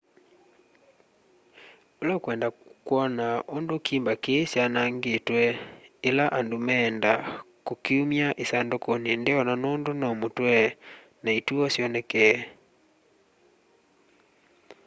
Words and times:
ula 2.01 2.13
ukwenda 2.19 2.47
kwona 2.87 3.25
undu 3.55 3.75
kimba 3.85 4.13
kii 4.23 4.43
kyanangitwe 4.51 5.41
ila 6.09 6.25
andu 6.37 6.57
meenda 6.67 7.11
kukiumya 7.65 8.27
isandukuni 8.43 9.11
ndeona 9.21 9.53
nundu 9.61 9.91
no 10.01 10.09
mutwe 10.19 10.55
na 11.23 11.29
ituo 11.39 11.65
syonekee 11.73 12.35